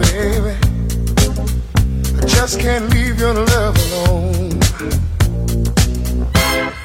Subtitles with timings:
[0.00, 0.56] baby.
[2.16, 4.58] I just can't leave your love alone.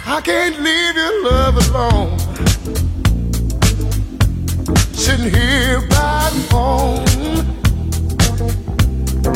[0.05, 2.19] I can't leave your love alone.
[4.93, 7.05] Sitting here by the phone,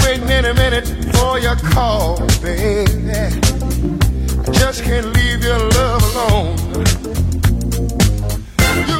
[0.03, 3.21] waiting any minute for your call, baby.
[4.47, 6.57] I just can't leave your love alone.
[8.89, 8.99] You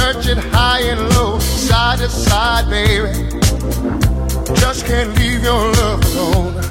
[0.00, 3.12] searching high and low, side to side, baby.
[4.58, 6.69] Just can't leave your love alone.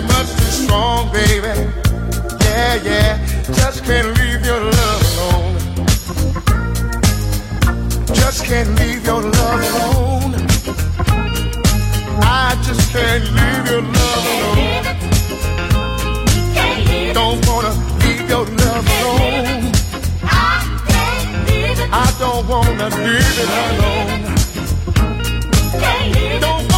[0.00, 1.48] Are much too strong, baby.
[2.44, 3.18] Yeah, yeah.
[3.58, 5.54] Just can't leave your love alone.
[8.14, 10.34] Just can't leave your love alone.
[12.22, 14.84] I just can't leave your love alone.
[17.14, 19.72] Don't wanna leave your love alone.
[21.92, 24.20] I don't wanna leave it alone.
[26.40, 26.69] Don't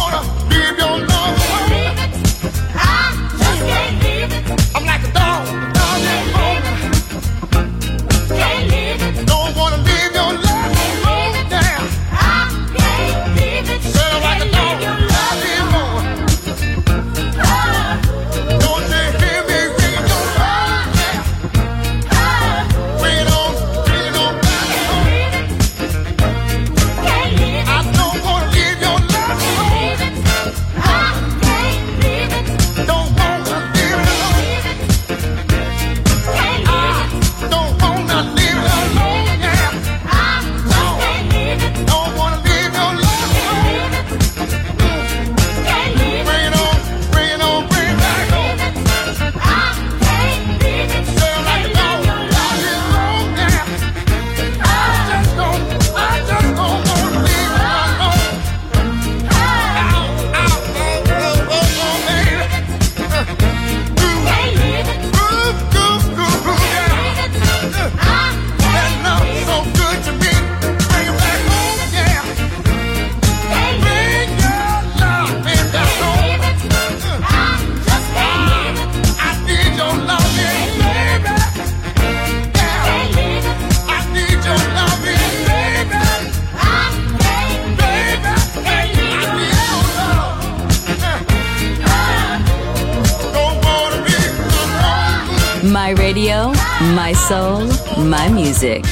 [95.83, 96.53] My radio,
[96.95, 97.67] my soul,
[98.05, 98.83] my music.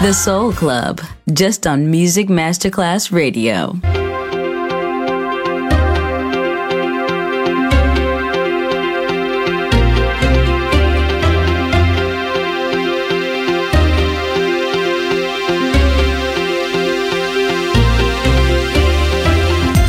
[0.00, 3.72] The Soul Club, just on Music Masterclass Radio.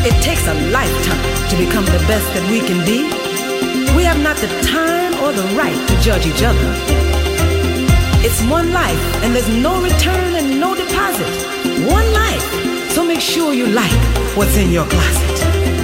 [0.04, 3.04] It takes a lifetime to become the best that we can be.
[3.96, 4.93] We have not the time
[5.36, 6.70] the right to judge each other.
[8.26, 11.28] It's one life, and there's no return and no deposit.
[11.88, 12.92] One life.
[12.92, 13.92] So make sure you like
[14.38, 15.83] what's in your closet.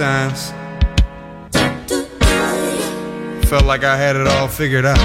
[0.00, 0.52] signs.
[3.50, 4.96] Felt like I had it all figured out.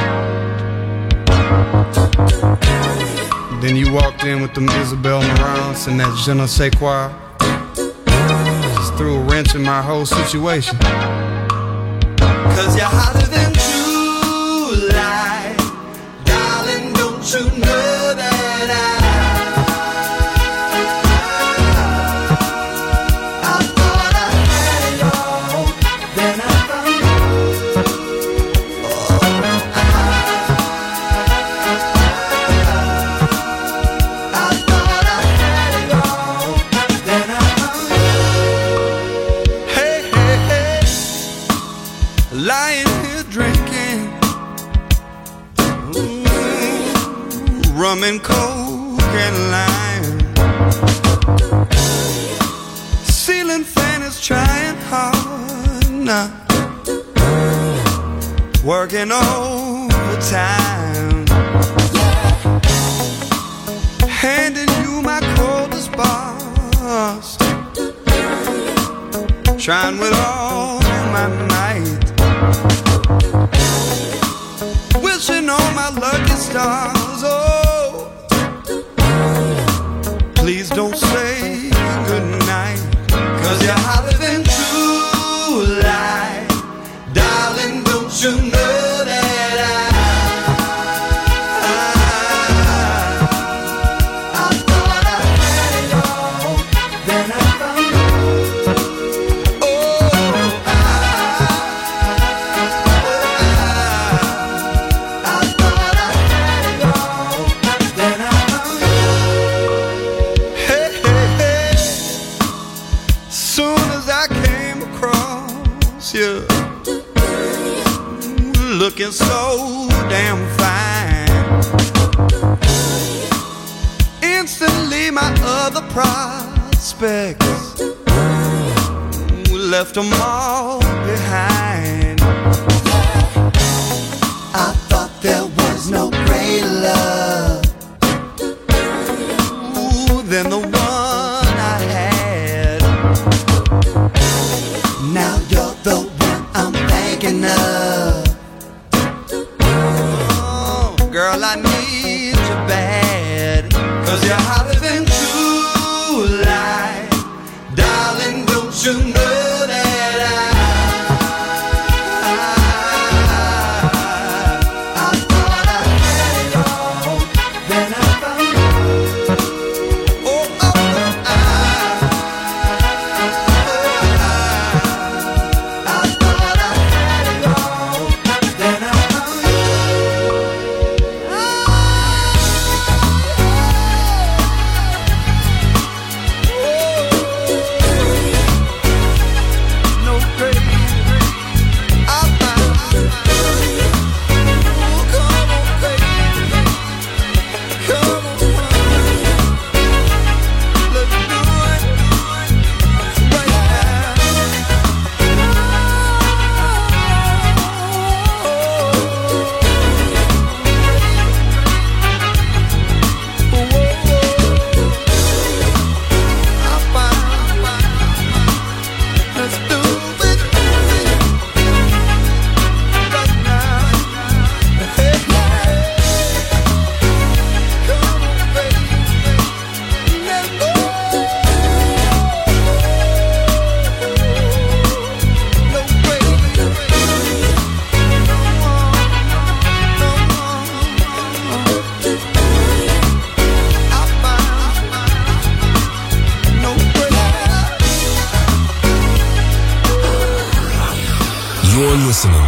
[3.62, 7.10] Then you walked in with them Isabel Marants and that je ne sais quoi.
[8.78, 10.78] Just threw a wrench in my whole situation.
[12.56, 15.56] Cause you're hotter than July.
[16.24, 17.85] Darling, don't you know?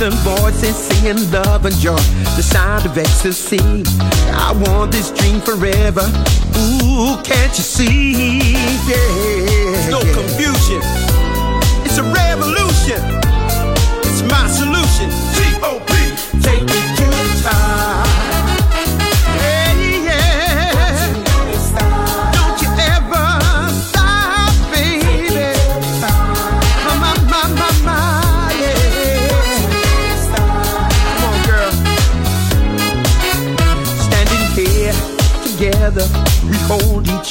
[0.00, 1.94] the voices singing love and joy,
[2.34, 3.60] the sound of ecstasy.
[4.32, 6.00] I want this dream forever.
[6.56, 8.54] Ooh, can't you see?
[8.88, 8.96] Yeah.
[8.96, 10.80] There's no confusion.
[11.84, 13.00] It's a revolution.
[14.08, 15.10] It's my solution.
[15.36, 15.99] G-O-P.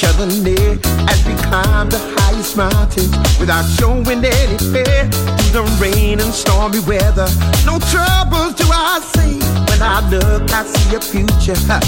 [0.00, 0.78] each other near
[1.08, 6.80] as we climb the highest mountain without showing any fear through the rain and stormy
[6.80, 7.28] weather.
[7.66, 9.38] No troubles do I see
[9.68, 11.80] when I look, I see a future huh,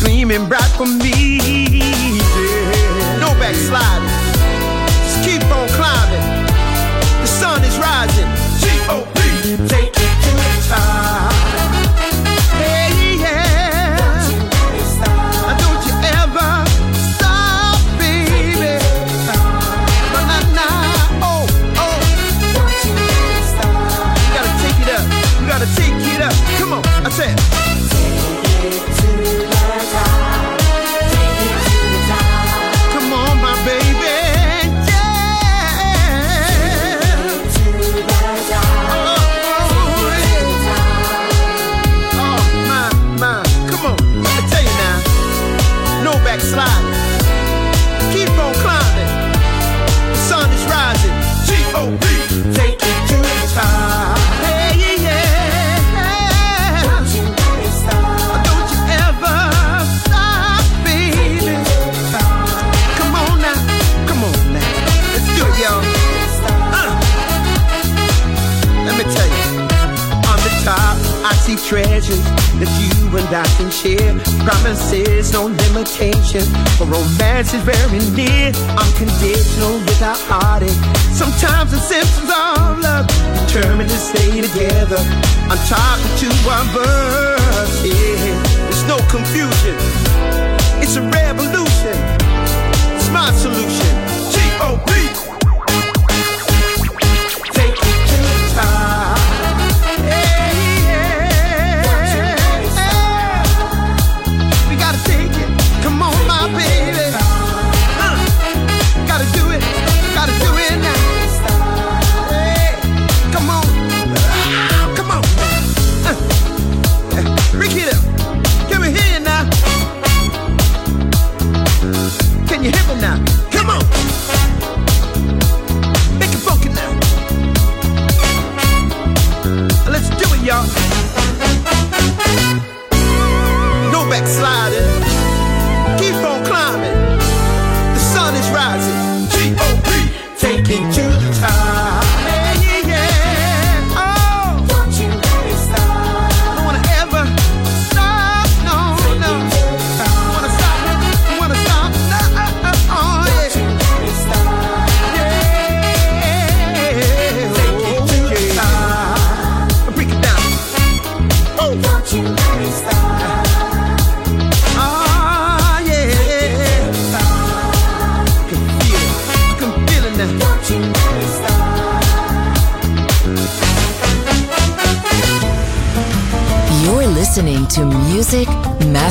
[0.00, 1.38] gleaming bright for me.
[1.78, 3.18] Yeah.
[3.20, 4.19] No backsliding
[76.30, 76.52] option.
[76.78, 80.70] But romance is very near, unconditional without heartache.
[81.12, 83.06] Sometimes the symptoms of love
[83.46, 84.98] determined to stay together.
[85.48, 86.34] I'm talking to two
[86.74, 87.84] verse.
[87.84, 89.76] Yeah, it's no confusion.
[90.82, 91.96] It's a revolution.
[92.96, 94.09] It's my solution.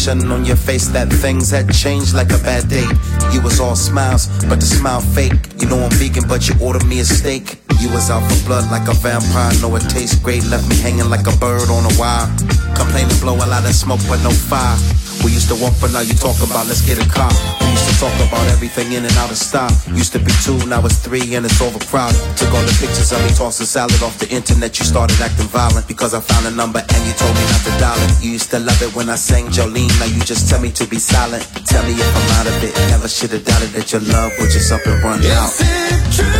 [0.00, 2.86] Expression on your face that things had changed like a bad day.
[3.32, 5.34] You was all smiles, but the smile fake.
[5.60, 7.60] You know I'm vegan, but you ordered me a steak.
[7.80, 9.52] You was out for blood like a vampire.
[9.60, 12.28] Know it tastes great, left me hanging like a bird on a wire.
[12.76, 14.99] Complaining, blow a lot of smoke, but no fire.
[15.24, 17.30] We used to walk, but now you talk about let's get a car.
[17.60, 19.72] We used to talk about everything in and out of stock.
[19.92, 22.16] Used to be two, now it's three, and it's overcrowded.
[22.36, 24.78] Took all the pictures of me tossing salad off the internet.
[24.78, 27.72] You started acting violent because I found a number and you told me not to
[27.76, 28.24] dial it.
[28.24, 29.92] You used to love it when I sang Jolene.
[30.00, 31.44] Now you just tell me to be silent.
[31.66, 32.72] Tell me if I'm out of it.
[32.88, 35.52] Never should have doubted that your love was just up and run out.
[35.52, 36.39] Is it true